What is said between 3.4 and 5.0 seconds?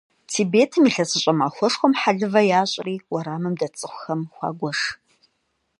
дэт цӀыхухэм хуагуэш.